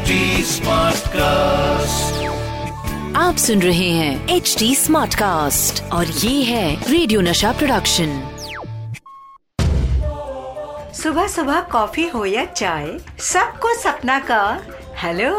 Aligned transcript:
HD 0.00 0.60
cast 1.12 2.26
आप 3.16 3.36
सुन 3.36 3.62
रहे 3.62 3.88
हैं 3.90 4.28
एच 4.36 4.54
डी 4.58 4.74
स्मार्ट 4.74 5.14
कास्ट 5.14 5.82
और 5.92 6.06
ये 6.06 6.42
है 6.44 6.90
रेडियो 6.90 7.20
नशा 7.20 7.52
प्रोडक्शन 7.52 8.20
सुबह 11.02 11.26
सुबह 11.26 11.60
कॉफ़ी 11.72 12.06
हो 12.08 12.24
या 12.24 12.44
चाय 12.44 12.88
सबको 13.32 13.74
सपना 13.80 14.18
का 14.30 14.42
hello 14.96 15.32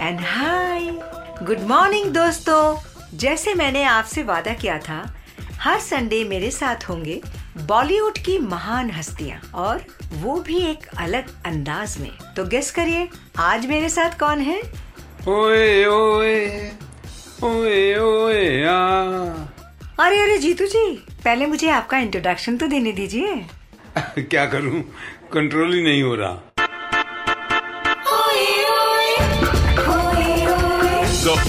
and 0.00 0.20
hi 0.20 0.86
good 1.42 1.66
morning 1.68 2.12
दोस्तों। 2.14 2.62
जैसे 3.18 3.54
मैंने 3.54 3.84
आपसे 3.84 4.22
वादा 4.22 4.54
किया 4.54 4.78
था 4.88 5.02
हर 5.60 5.78
संडे 5.80 6.24
मेरे 6.24 6.50
साथ 6.50 6.88
होंगे 6.88 7.20
बॉलीवुड 7.56 8.18
की 8.18 8.38
महान 8.38 8.90
हस्तियाँ 8.90 9.50
और 9.54 9.84
वो 10.12 10.40
भी 10.40 10.58
एक 10.58 10.86
अलग 10.98 11.26
अंदाज 11.46 11.98
में। 11.98 12.10
तो 12.36 12.44
गेस 12.44 12.70
करिए 12.70 13.08
आज 13.38 13.66
मेरे 13.66 13.88
साथ 13.88 14.18
कौन 14.20 14.40
है? 14.40 14.62
ओए 15.28 15.84
ओए 15.84 16.70
ओए 17.44 17.94
ओए 17.94 18.64
आ। 18.64 18.88
अरे 20.06 20.20
अरे 20.22 20.38
जीतू 20.38 20.66
जी 20.66 20.96
पहले 21.24 21.46
मुझे 21.46 21.70
आपका 21.70 21.98
इंट्रोडक्शन 21.98 22.56
तो 22.56 22.66
देने 22.66 22.92
दीजिए। 22.92 23.46
क्या 24.18 24.46
करूँ? 24.46 24.82
कंट्रोल 25.32 25.74
ही 25.74 25.82
नहीं 25.82 26.02
हो 26.02 26.14
रहा। 26.14 26.38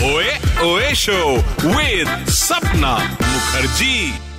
Oe 0.03 0.25
Oe 0.63 0.91
Show 0.93 1.29
with 1.63 2.11
Sapna 2.27 2.91
Mukherjee. 3.21 4.32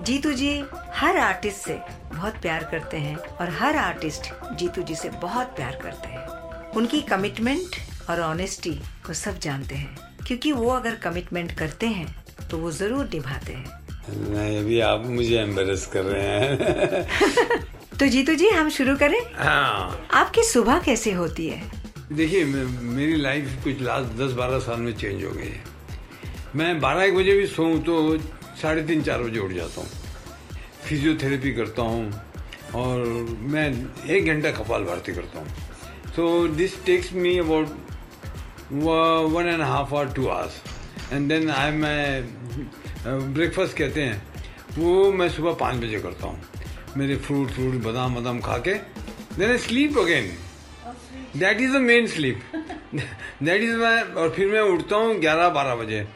Jeetu 0.00 0.32
ji 0.32 0.50
her 0.94 1.16
artist 1.16 1.56
से 1.56 1.78
बहुत 2.14 2.34
प्यार 2.34 2.64
करते 2.64 2.96
हैं 2.96 3.16
और 3.16 3.50
हर 3.50 3.76
आर्टिस्ट 3.76 4.22
जीतू 4.56 4.82
जी 4.82 4.94
से 4.94 5.08
बहुत 5.08 5.46
प्यार 5.46 5.78
करते 5.82 6.08
हैं। 6.08 6.26
उनकी 6.70 7.00
कमिटमेंट 7.02 7.76
और 8.10 8.20
ऑनेस्टी 8.20 8.70
को 9.06 9.12
सब 9.12 9.38
जानते 9.38 9.74
हैं। 9.74 9.96
क्योंकि 10.26 10.52
वो 10.52 10.70
अगर 10.70 10.94
कमिटमेंट 10.94 11.52
करते 11.52 11.86
हैं 11.86 12.24
तो 12.50 12.58
वो 12.58 12.70
ज़रूर 12.70 13.04
निभाते 13.04 13.52
हैं। 13.52 13.86
नहीं 14.10 14.58
अभी 14.58 14.80
आप 14.80 15.06
मुझे 15.06 15.36
एम्बेरस 15.36 15.86
कर 15.86 16.02
रहे 16.02 16.28
हैं। 16.28 17.58
तो 18.00 18.06
जीतू 18.06 18.34
जी 18.34 18.48
हम 18.48 18.68
शुरू 18.70 18.96
करें? 18.96 19.20
हाँ। 19.34 20.08
आपकी 20.12 20.42
सुबह 20.42 20.78
कैसे 20.78 21.12
होती 21.12 21.48
है? 21.48 21.62
देखिए 22.12 22.44
मेरी 22.44 23.16
लाइफ 23.16 23.64
कुछ 23.64 23.80
लास्ट 23.80 24.18
दस 24.20 24.32
बारह 24.32 24.58
साल 24.58 24.80
में 24.80 24.94
चेंज 24.96 25.24
हो 25.24 25.30
गई 25.30 25.44
है। 25.44 25.62
मैं 26.56 26.80
बारह 26.80 27.04
एक 27.04 27.16
बजे 27.16 27.36
भी 27.36 27.46
सोऊं 27.46 27.80
तो 27.80 28.18
साढ़े 28.66 28.82
तीन 28.82 29.02
चार 29.02 29.22
बजे 29.22 29.40
उठ 29.40 29.52
जाता 29.52 29.80
हूँ। 29.80 29.88
फिजियोथेरेपी 30.84 31.52
करता 31.54 31.82
हूँ 31.82 32.02
और 32.74 33.04
मैं 33.52 33.66
एक 34.14 34.26
घंटा 34.26 34.50
कपाल 34.52 34.84
भारती 34.84 35.12
करता 35.14 35.38
हूँ। 35.40 35.48
So 36.16 36.26
this 36.56 36.84
takes 36.84 37.12
me 37.14 37.36
about 37.38 37.68
one 39.32 39.46
and 39.48 39.62
half 39.62 39.94
hour 39.94 40.12
two 40.14 40.26
hours 40.28 41.12
and 41.12 41.28
then 41.28 41.50
I 41.50 41.70
मैं 41.72 42.02
ब्रेकफास्ट 43.34 43.76
कहते 43.76 44.02
हैं, 44.02 44.22
वो 44.78 45.12
मैं 45.12 45.28
सुबह 45.28 45.52
पाँच 45.60 45.76
बजे 45.82 45.98
करता 46.00 46.26
हूँ। 46.26 46.38
मेरे 46.96 47.16
फ्रूट 47.26 47.50
फ्रूट 47.50 47.74
बादाम 47.84 48.14
बादाम 48.14 48.40
खा 48.40 48.58
के। 48.58 48.74
Then 49.38 49.50
I 49.50 49.58
sleep 49.58 49.98
again 49.98 50.30
that 51.36 51.60
is 51.60 51.72
the 51.72 51.80
main 51.82 52.06
sleep 52.08 52.40
that 52.94 53.62
is 53.62 53.76
my 53.76 54.00
और 54.16 54.30
फिर 54.36 54.46
मैं 54.48 54.60
उठता 54.60 54.96
हूँ 54.96 55.18
ग्यारह, 55.20 55.48
बारह 55.50 55.74
बजे। 55.76 56.06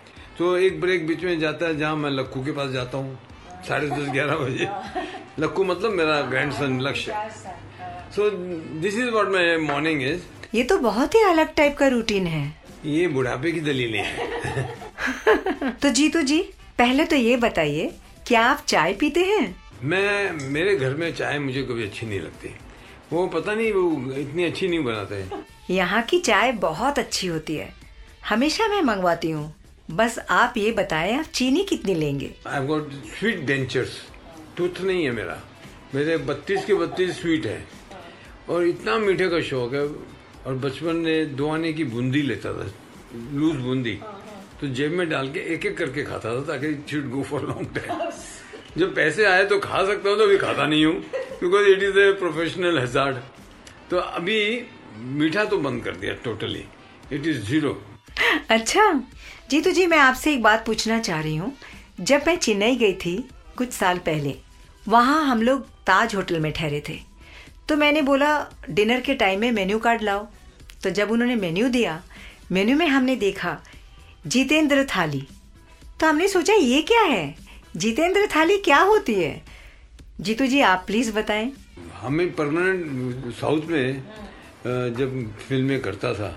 तो 0.40 0.56
एक 0.56 0.80
ब्रेक 0.80 1.06
बीच 1.06 1.24
में 1.24 1.38
जाता 1.40 1.66
है 1.66 1.76
जहाँ 1.78 1.96
मैं 1.96 2.10
लक्कू 2.10 2.44
के 2.44 2.52
पास 2.52 2.70
जाता 2.70 2.98
हूँ 2.98 3.18
साढ़े 3.68 3.88
दस 3.88 4.08
ग्यारह 4.12 4.36
बजे। 4.36 4.68
लक्कू 5.38 5.64
मतलब 5.64 5.92
मेरा 5.92 6.20
grandson 6.52 6.80
Lakshya. 6.80 7.14
So 8.16 8.30
this 8.80 8.94
is 8.94 9.10
what 9.10 9.28
my 9.28 9.56
morning 9.56 10.02
is 10.02 10.22
ये 10.54 10.62
तो 10.64 10.78
बहुत 10.78 11.14
ही 11.14 11.22
अलग 11.22 11.54
टाइप 11.54 11.76
का 11.78 11.88
रूटीन 11.88 12.26
है। 12.26 12.42
ये 12.84 13.06
बुढ़ापे 13.08 13.52
की 13.52 13.60
दलीलें 13.60 14.02
हैं। 14.02 15.76
तो 15.82 15.90
जीतू 15.90 16.22
जी 16.22 16.40
पहले 16.78 17.04
तो 17.04 17.16
ये 17.16 17.36
बताइए 17.36 17.92
क्या 18.26 18.44
आप 18.44 18.64
चाय 18.68 18.92
पीते 18.92 19.24
हैं? 19.24 19.54
मैं 19.82 20.32
मेरे 20.50 20.76
घर 20.76 20.94
में 20.94 21.12
चाय 21.14 21.38
मुझे 21.38 21.62
कभी 21.62 21.84
अच्छी 21.84 22.06
नहीं 22.06 22.20
लगती। 22.20 22.54
वो 23.12 23.26
पता 23.26 23.54
नहीं 23.54 23.72
वो 23.72 24.12
इतनी 24.14 24.44
अच्छी 24.44 24.68
नहीं 24.68 24.84
बनाते। 24.84 25.24
यहाँ 25.74 26.02
की 26.02 26.18
चाय 26.20 26.52
बहुत 26.52 26.98
अच्छी 26.98 27.26
होती 27.26 27.56
है। 27.56 27.72
हमेशा 28.28 28.68
मैं 28.68 28.82
मंगवाती 28.82 29.30
हूँ। 29.30 29.54
बस 29.90 30.18
आप 30.30 30.54
ये 30.56 30.70
बताएँ, 30.72 31.12
आप 31.18 31.24
चीनी 31.34 31.62
कितनी 31.64 31.94
लेंगे? 31.94 32.30
I 32.46 32.66
got 32.66 32.90
sweet 33.18 33.40
dentures 33.46 33.98
tooth 34.56 34.80
नहीं 34.80 35.04
है 35.04 35.10
मेरा। 35.12 35.40
मेरे 35.94 36.16
बत्तीस 36.28 36.64
के 36.64 36.74
बत्तीस 36.74 37.20
स्वीट 37.20 37.46
है। 37.46 37.64
और 38.48 38.66
इतना 38.66 38.96
मीठे 38.98 39.28
का 39.30 39.40
शौक 39.42 39.74
है, 39.74 39.86
और 40.46 40.54
बचपन 40.56 40.96
में 40.96 41.36
दो 41.36 41.48
आने 41.50 41.72
की 41.72 41.84
बूंदी 41.84 42.22
लेता 42.22 42.52
था 42.52 42.70
लूज 43.32 43.56
बूंदी। 43.56 43.98
तो 44.60 44.68
जेब 44.68 44.92
में 44.92 45.08
डाल 45.10 45.30
के 45.32 45.40
एक 45.54 45.66
एक 45.66 45.76
करके 45.78 46.02
खाता 46.04 46.34
था, 46.34 46.40
ताकि 46.46 46.74
should 46.90 47.10
go 47.10 47.22
for 47.22 47.42
long 47.42 47.78
time 47.78 48.10
जब 48.78 48.94
पैसे 48.94 49.24
आए 49.26 49.44
तो 49.46 49.58
खा 49.60 49.84
सकता 49.86 50.08
हूँ 50.08 50.18
तो 50.18 50.24
अभी 50.24 50.36
खाता 50.38 50.66
नहीं 50.66 50.84
हूँ 50.84 50.94
because 51.42 51.68
it 51.68 51.82
is 51.82 51.98
a 51.98 52.10
professional 52.18 52.78
hazard 52.78 53.16
तो 53.90 53.98
अभी 53.98 54.40
मीठा 55.20 55.44
तो 55.44 55.58
बंद 55.58 55.84
कर 55.84 55.96
दिया 55.96 56.14
टोटली 56.24 56.64
इट 57.12 57.26
इज़ 57.26 57.40
ज़ीरो 57.46 57.80
अच्छा 58.50 58.92
जीतू 59.50 59.70
जी, 59.70 59.86
मैं 59.86 59.98
आपसे 59.98 60.32
एक 60.32 60.42
बात 60.42 60.64
पूछना 60.66 60.98
चाह 61.00 61.20
रही 61.20 61.36
हूँ। 61.36 61.52
जब 62.00 62.22
मैं 62.26 62.36
चेन्नई 62.36 62.76
गई 62.76 62.92
थी 62.94 63.16
कुछ 63.56 63.72
साल 63.72 63.98
पहले, 63.98 64.34
वहाँ 64.86 65.24
हम 65.26 65.42
लोग 65.42 65.66
ताज 65.86 66.14
होटल 66.14 66.40
में 66.40 66.52
ठहरे 66.52 66.82
थे। 66.88 66.98
तो 67.68 67.76
मैंने 67.76 68.02
बोला, 68.02 68.46
डिनर 68.70 69.00
के 69.00 69.14
टाइम 69.14 69.40
में 69.40 69.50
मेन्यू 69.52 69.78
कार्ड 69.78 70.02
लाओ। 70.02 70.26
तो 70.82 70.90
जब 70.90 71.10
उन्होंने 71.10 71.34
मेन्यू 71.36 71.68
दिया, 71.68 72.00
मेन्यू 72.52 72.76
में 72.76 72.86
हमने 72.86 73.16
देखा, 73.16 73.56
जितेंद्र 74.26 74.84
थाली। 74.86 75.26
तो 76.00 76.06
हमने 76.06 76.28
सोचा, 76.28 76.54
ये 76.54 76.82
क्या 76.82 77.02
है? 77.02 77.34
जितेंद्र 77.76 78.26
थाली 78.36 78.56
क्या 78.58 78.78
होती 78.80 79.14
है? 79.14 79.42
जीतू 80.20 80.46
जी, 80.46 80.60
आप 80.62 80.84
प्लीज़ 80.86 81.12
बताएँ। 81.12 81.52
हमें 82.00 82.30
परमानेंट 82.34 83.34
साउथ 83.34 83.66
में 83.66 84.02
जब 84.96 85.34
फ़िल्में 85.48 85.80
करता 85.80 86.12
था 86.14 86.30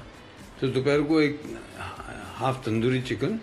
तो 0.59 0.67
दोपहर 0.67 1.01
को 1.09 1.21
एक 1.21 1.39
हाफ़ 2.37 2.57
तंदूरी 2.65 3.01
चिकन 3.01 3.39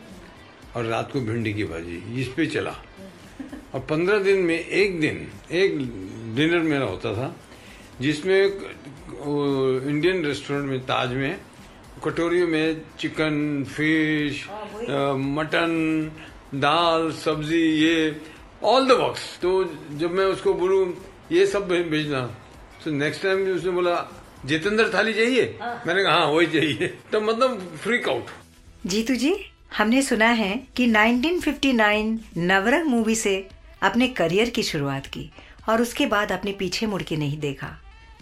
और 0.77 0.85
रात 0.85 1.13
को 1.13 1.21
भिंडी 1.21 1.53
की 1.55 1.65
भाजी 1.65 1.97
इस 2.21 2.29
पे 2.37 2.47
चला। 2.47 2.75
और 3.75 3.81
पंद्रह 3.91 4.19
दिन 4.23 4.39
में 4.47 4.59
एक 4.59 5.01
दिन 5.01 5.27
एक 5.53 5.79
डिनर 6.37 6.63
मेरा 6.63 6.85
होता 6.85 7.13
था 7.15 7.35
जिसमें 8.01 8.41
इंडियन 8.41 10.25
रेस्टोरेंट 10.25 10.67
में 10.71 10.81
ताज 10.87 11.11
में 11.13 11.39
कटोरियों 12.05 12.49
में 12.49 12.81
चिकन 12.99 13.65
फ़िश 13.69 14.45
मटन 15.37 15.73
दाल 16.55 17.11
सब्ज़ी 17.15 17.63
ये 17.79 17.97
ऑल 18.65 18.89
द 18.89 18.93
बॉक्स 18.99 19.23
तो 19.43 19.51
जब 19.99 20.11
मैं 20.13 20.25
उसको 20.35 20.55
बोलूँ 20.55 20.83
ये 21.33 21.47
सब 21.47 21.69
भेजना। 21.69 22.23
तो 22.85 22.91
नेक्स्ट 22.91 23.23
टाइम 23.23 23.47
उसने 23.55 23.71
बोला 23.71 23.95
जितेंद्र 24.47 24.91
थाली 24.95 25.13
चाहिए? 25.15 25.45
मैंने 25.87 26.03
कहा 26.03 26.15
हाँ 26.15 26.27
वही 26.27 26.47
चाहिए। 26.49 26.87
तो 27.13 27.21
मतलब 27.21 27.59
फ्रीक 27.83 28.09
आउट 28.09 28.27
जीतू 28.87 29.15
जी 29.15 29.35
हमने 29.77 30.03
सुना 30.03 30.29
है 30.35 30.55
कि 30.77 30.87
1959 30.89 32.19
नवरंग 32.39 32.87
मूवी 32.87 33.15
से 33.17 33.35
अपने 33.83 34.09
करियर 34.11 34.51
की 34.51 34.63
शुरुआत 34.63 35.07
की 35.07 35.31
और 35.69 35.83
उसके 35.83 36.07
बाद 36.07 36.33
आपने 36.33 36.53
पीछे 36.53 36.87
मुड़ 36.87 37.03
के 37.03 37.17
नहीं 37.17 37.39
देखा। 37.41 37.69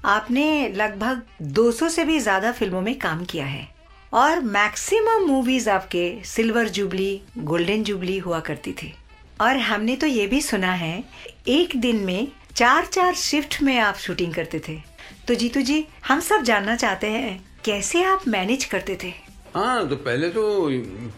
आपने 0.07 0.69
लगभग 0.71 1.23
200 1.55 1.89
से 1.91 2.05
भी 2.05 2.19
ज़्यादा 2.21 2.53
फ़िल्मों 2.53 2.81
में 2.81 2.99
काम 2.99 3.25
किया 3.25 3.47
है 3.47 3.67
और 4.13 4.41
मैक्सिमम 4.41 5.27
मूवीज़ 5.27 5.71
आपके 5.71 6.05
सिल्वर 6.27 6.69
जुबली 6.71 7.21
गोल्डन 7.39 7.83
जुबली 7.85 8.19
हुआ 8.19 8.41
करती 8.41 8.73
थी। 8.73 8.93
और 9.41 9.57
हमने 9.59 9.97
तो 9.97 10.07
ये 10.07 10.27
भी 10.27 10.41
सुना 10.43 10.73
है 10.75 11.03
एक 11.49 11.77
दिन 11.77 12.05
में 12.05 12.29
चार 12.55 12.87
चार 12.87 13.15
शिफ्ट 13.17 13.61
में 13.63 13.79
आप 13.79 13.97
शूटिंग 13.97 14.35
करते 14.35 14.61
थे। 14.69 14.81
तो 15.29 15.35
जीतू 15.35 15.61
जी 15.61 15.87
हम 16.07 16.21
सब 16.21 16.43
जानना 16.43 16.75
चाहते 16.77 17.07
हैं 17.07 17.33
कैसे 17.65 18.03
आप 18.03 18.27
मैनेज 18.29 18.65
करते 18.65 18.97
थे? 19.03 19.09
हाँ 19.55 19.89
तो 19.89 19.97
पहले 19.97 20.29
तो 20.31 20.45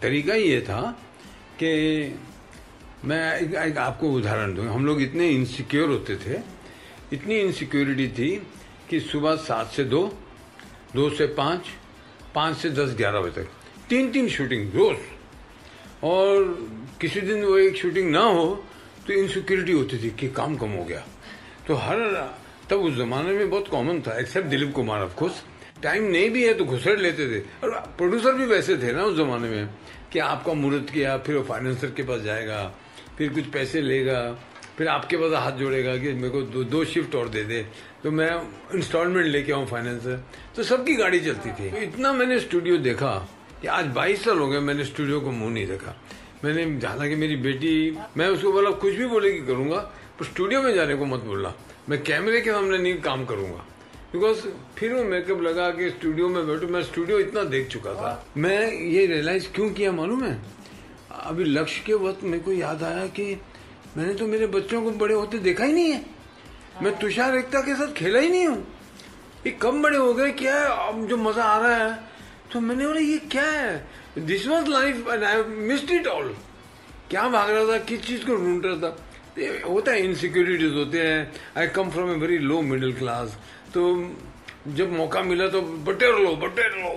तरीका 0.01 0.33
ये 0.35 0.59
था 0.61 0.81
कि 1.59 1.69
मैं 3.05 3.39
एक, 3.39 3.53
एक 3.55 3.77
आपको 3.77 4.11
उदाहरण 4.11 4.53
दूँ। 4.55 4.67
हम 4.67 4.85
लोग 4.85 5.01
इतने 5.01 5.29
इनसिक्योर 5.29 5.89
होते 5.89 6.15
थे 6.15 6.39
इतनी 7.13 7.39
इनसिक्योरिटी 7.39 8.07
थी 8.17 8.29
कि 8.89 8.99
सुबह 8.99 9.35
सात 9.47 9.71
से 9.71 9.83
दो 9.85 10.03
दो 10.95 11.09
से 11.15 11.27
पाँच 11.39 11.71
पाँच 12.35 12.57
से 12.57 12.69
दस 12.71 12.95
ग्यारह 12.97 13.21
बजे 13.21 13.41
तक। 13.41 13.49
तीन 13.89 14.11
तीन 14.11 14.29
शूटिंग 14.29 14.73
रोज। 14.75 14.97
और 16.03 16.43
किसी 17.01 17.21
दिन 17.21 17.43
वो 17.45 17.57
एक 17.57 17.77
शूटिंग 17.77 18.11
ना 18.11 18.25
हो 18.27 18.45
तो 19.07 19.13
इनसिक्योरिटी 19.13 19.71
होती 19.71 20.03
थी 20.03 20.09
कि 20.19 20.29
काम 20.35 20.57
कम 20.57 20.79
हो 20.79 20.83
गया। 20.83 21.03
तो 21.67 21.75
हर 21.77 21.99
तब 22.71 22.79
उस 22.79 22.93
जमाने 22.95 23.31
में 23.33 23.49
बहुत 23.49 23.67
कॉमन 23.67 23.99
था 24.01 24.19
except 24.19 24.47
Dilip 24.47 24.71
Kumar 24.73 25.01
of 25.03 25.15
course 25.15 25.43
time 25.83 26.03
नहीं 26.11 26.29
भी 26.29 26.43
है 26.43 26.53
तो 26.53 26.65
घुसड़ 26.65 26.97
लेते 26.99 27.25
थे। 27.27 27.39
और 27.63 27.69
प्रोड्यूसर 27.97 28.33
भी 28.33 28.45
वैसे 28.45 28.77
थे 28.77 28.91
ना 28.93 29.03
उस 29.03 29.17
जमाने 29.17 29.49
में 29.49 29.69
कि 30.11 30.19
आपका 30.19 30.53
मुहूर्त 30.53 30.89
किया 30.89 31.17
फिर 31.17 31.35
वो 31.35 31.43
फाइनेंसर 31.43 31.91
के 31.91 32.03
पास 32.03 32.21
जाएगा 32.21 32.63
फिर 33.17 33.29
कुछ 33.33 33.45
पैसे 33.53 33.81
लेगा 33.81 34.19
फिर 34.77 34.87
आपके 34.87 35.17
पास 35.17 35.33
हाथ 35.33 35.57
जोड़ेगा 35.57 35.95
कि 35.97 36.13
मेरे 36.13 36.29
को 36.29 36.41
दो, 36.41 36.63
दो 36.63 36.83
शिफ्ट 36.85 37.15
और 37.15 37.29
दे 37.29 37.43
दे। 37.43 37.65
तो 38.03 38.11
मैं 38.11 38.31
इंस्टॉलमेंट 38.75 39.25
लेके 39.27 39.51
आऊँ 39.53 39.65
फाइनेंसर 39.67 40.23
तो 40.55 40.63
सबकी 40.63 40.95
गाड़ी 40.95 41.19
चलती 41.19 41.49
थी। 41.51 41.69
तो 41.71 41.77
इतना 41.77 42.13
मैंने 42.13 42.39
स्टूडियो 42.39 42.77
देखा 42.79 43.11
कि 43.61 43.67
आज 43.67 43.85
बाईस 43.95 44.23
साल 44.25 44.39
हो 44.39 44.47
गए 44.47 44.59
मैंने 44.59 44.85
स्टूडियो 44.85 45.19
को 45.21 45.31
मुँह 45.31 45.51
नहीं 45.53 45.67
देखा। 45.67 45.95
मैंने 46.43 46.63
हालाँकि 46.87 47.15
मेरी 47.15 47.35
बेटी 47.35 47.73
मैं 48.17 48.27
उसको 48.27 48.51
बोला 48.51 48.71
कुछ 48.79 48.93
भी 48.93 49.05
बोलेगी 49.07 49.45
करूँगा 49.47 49.79
पर 50.19 50.25
स्टूडियो 50.25 50.61
में 50.61 50.73
जाने 50.75 50.95
को 50.95 51.05
मत 51.05 51.23
बोलना। 51.23 51.53
मैं 51.91 52.01
कैमरे 52.03 52.39
के 52.41 52.51
सामने 52.51 52.77
नहीं 52.77 53.01
काम 53.01 53.23
करूँगा। 53.25 53.63
बिकॉज़ 54.11 54.41
फिर 54.77 54.93
वो 54.93 55.03
मेकअप 55.03 55.41
लगा 55.41 55.69
के 55.69 55.89
स्टूडियो 55.89 56.27
में 56.29 56.47
बैठू, 56.47 56.67
मैं 56.67 56.83
स्टूडियो 56.83 57.19
इतना 57.19 57.43
देख 57.43 57.67
चुका 57.69 57.93
था। 57.93 58.11
मैं 58.37 58.71
ये 58.71 59.05
रियलाइज़ 59.05 59.47
क्यों 59.55 59.69
किया 59.71 59.91
मालूम 59.91 60.23
है? 60.23 60.39
अभी 61.11 61.43
लक्ष्य 61.43 61.83
के 61.85 61.93
वक्त 62.05 62.23
मेरे 62.23 62.43
को 62.43 62.51
याद 62.53 62.83
आया 62.83 63.05
कि 63.09 63.25
मैंने 63.97 64.13
तो 64.13 64.27
मेरे 64.27 64.47
बच्चों 64.47 64.81
को 64.83 64.91
बड़े 65.03 65.13
होते 65.13 65.37
देखा 65.39 65.63
ही 65.63 65.73
नहीं 65.73 65.91
है। 65.91 66.05
मैं 66.83 66.97
तुषार 66.99 67.37
एकता 67.37 67.61
के 67.61 67.75
साथ 67.75 67.93
खेला 67.93 68.19
ही 68.19 68.29
नहीं 68.29 68.47
हूँ। 68.47 68.65
ये 69.45 69.51
कम 69.51 69.81
बड़े 69.83 69.97
हो 69.97 70.13
गए, 70.13 70.31
क्या 70.31 70.55
है? 70.55 70.87
अब 70.87 71.07
जो 71.07 71.17
मज़ा 71.17 71.43
आ 71.43 71.59
रहा 71.59 71.75
है 71.75 71.93
तो 72.53 72.59
मैंने 72.61 72.87
बोला, 72.87 72.99
ये 73.01 73.17
क्या 73.31 73.43
है? 73.43 73.89
This 74.17 74.47
was 74.47 74.67
life 74.69 75.07
and 75.09 75.23
I 75.23 75.43
missed 75.43 75.91
it 75.91 76.07
all 76.07 76.35
क्या 77.09 77.27
भाग 77.29 77.49
रहा 77.49 77.71
था? 77.71 77.77
किस 77.85 78.07
चीज़ 78.07 78.25
को 78.25 78.35
ढूंढ 78.35 78.65
रहा 78.65 78.75
था? 78.79 78.97
होता 79.37 79.91
है 79.91 80.03
इनसिक्योरिटीज 80.03 80.73
होते 80.73 81.01
हैं। 81.01 81.31
I 81.57 81.67
come 81.75 81.89
from 81.89 82.11
a 82.11 82.15
very 82.19 82.37
low 82.39 82.61
middle 82.63 82.93
class 82.93 83.37
तो 83.73 83.83
जब 84.77 84.91
मौका 84.93 85.21
मिला 85.23 85.47
तो 85.49 85.61
बटेर 85.61 86.17
लो 86.19 86.35
बटेर 86.37 86.71
लो 86.81 86.89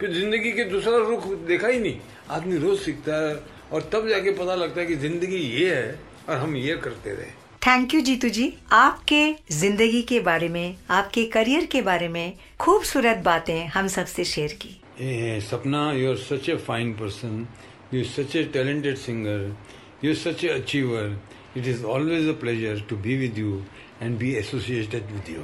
फिर 0.00 0.12
ज़िंदगी 0.12 0.50
के 0.52 0.64
दूसरा 0.70 0.96
रुख 1.08 1.26
देखा 1.46 1.68
ही 1.68 1.78
नहीं। 1.80 1.98
आदमी 2.30 2.58
रोज 2.58 2.78
सीखता 2.80 3.16
है 3.20 3.34
और 3.72 3.88
तब 3.92 4.08
जाके 4.08 4.30
पता 4.34 4.54
लगता 4.54 4.80
है 4.80 4.86
कि 4.86 4.96
ज़िंदगी 4.96 5.36
ये 5.36 5.74
है 5.74 5.98
और 6.28 6.36
हम 6.36 6.56
ये 6.56 6.76
करते 6.84 7.10
रहे। 7.10 7.30
Thank 7.66 7.94
you 7.94 8.00
Jeetu 8.00 8.28
ji. 8.28 8.52
आपके 8.72 9.22
ज़िंदगी 9.52 10.02
के 10.08 10.20
बारे 10.20 10.48
में 10.48 10.76
आपके 10.90 11.24
करियर 11.34 11.64
के 11.72 11.82
बारे 11.82 12.08
में 12.08 12.32
खूबसूरत 12.60 13.22
बातें 13.24 13.66
हम 13.66 13.86
सबसे 13.88 14.24
शेयर 14.24 14.52
की। 14.62 14.80
ए, 15.00 15.40
Sapna 15.50 15.90
you 15.92 16.10
are 16.10 16.16
such 16.18 16.48
a 16.48 16.56
fine 16.66 16.92
person 16.94 17.46
you 17.94 18.04
such 18.04 18.36
a 18.36 18.42
talented 18.54 18.96
singer 18.96 19.54
you 20.04 20.14
such 20.14 20.44
a 20.44 20.48
achiever 20.48 21.20
it 21.56 21.66
is 21.66 21.84
always 21.84 22.28
a 22.28 22.32
pleasure 22.40 22.80
to 22.88 22.96
be 22.96 23.16
with 23.16 23.38
you 23.38 23.62
and 24.02 24.18
be 24.18 24.34
associated 24.34 25.02
with 25.12 25.30
you 25.30 25.42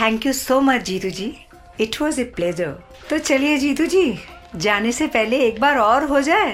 thank 0.00 0.26
you 0.26 0.32
so 0.32 0.60
much 0.60 0.82
Jeetu 0.82 1.10
ji 1.10 1.34
it 1.80 2.00
was 2.02 2.20
a 2.20 2.24
pleasure 2.24 2.72
तो 3.10 3.18
चलिए 3.18 3.56
जीतू 3.58 3.86
जी 3.86 4.18
जाने 4.56 4.92
से 4.92 5.06
पहले 5.06 5.38
एक 5.38 5.60
बार 5.60 5.78
और 5.78 6.04
हो 6.04 6.20
जाए। 6.20 6.52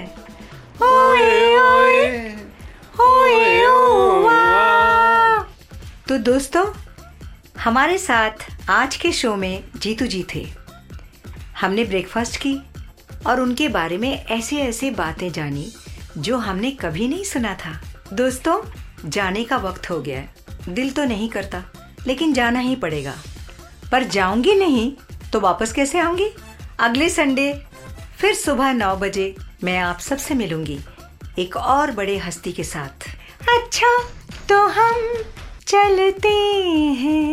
ओए 0.83 1.57
ओए 1.57 2.33
ओए। 3.01 3.61
तो 6.09 6.19
दोस्तों, 6.19 6.65
हमारे 7.59 7.99
साथ 7.99 8.31
आज 8.71 8.97
के 8.97 9.13
शो 9.13 9.35
में 9.37 9.65
जीतू 9.77 10.07
जी 10.07 10.25
थे। 10.35 10.47
हमने 11.61 11.85
ब्रेकफास्ट 11.85 12.37
की 12.37 12.57
और 13.27 13.41
उनके 13.41 13.69
बारे 13.69 13.99
में 13.99 14.27
ऐसे 14.27 14.57
ऐसे 14.57 14.91
बातें 14.91 15.33
जानी। 15.33 15.73
जो 16.19 16.37
हमने 16.39 16.71
कभी 16.71 17.09
नहीं 17.09 17.25
सुना 17.25 17.55
था। 17.55 17.81
दोस्तों, 18.13 18.61
जाने 19.11 19.45
का 19.45 19.57
वक्त 19.57 19.91
हो 19.91 20.01
गया 20.01 20.19
है। 20.19 20.35
दिल 20.69 20.91
तो 20.91 21.05
नहीं 21.05 21.29
करता, 21.29 21.63
लेकिन 22.07 22.33
जाना 22.33 22.59
ही 22.59 22.77
पड़ेगा। 22.77 23.15
पर 23.93 24.05
जाऊँगी 24.05 24.55
नहीं 24.55 24.93
तो 25.33 25.41
वापस 25.41 25.73
कैसे 25.73 25.99
आऊँगी? 25.99 26.29
अगले 26.81 27.09
संडे, 27.09 27.53
फिर 28.19 28.35
सुबह 28.35 28.73
नौ 28.73 28.95
बजे 28.97 29.35
मैं 29.65 29.79
आप 29.79 29.99
सबसे 29.99 30.35
मिलूँगी 30.35 30.79
एक 31.39 31.57
और 31.57 31.91
बड़े 31.91 32.17
हस्ती 32.19 32.53
के 32.53 32.65
साथ। 32.65 33.09
अच्छा 33.49 33.97
तो 34.49 34.67
हम 34.69 35.13
चलते 35.67 36.29
हैं। 36.99 37.33